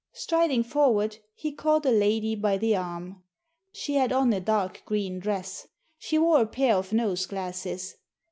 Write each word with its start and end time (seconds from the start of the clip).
Striding 0.13 0.63
forward, 0.63 1.17
he 1.35 1.51
caught 1.51 1.85
a 1.85 1.91
lady 1.91 2.33
by 2.33 2.57
the 2.57 2.75
arm. 2.75 3.21
She 3.71 3.93
had 3.97 4.11
on 4.11 4.33
a 4.33 4.39
dark 4.39 4.81
g^een 4.87 5.19
dress. 5.19 5.67
She 5.99 6.17
wore 6.17 6.41
a 6.41 6.47
pair 6.47 6.75
of 6.75 6.91
nose 6.91 7.27
glasses. 7.27 7.97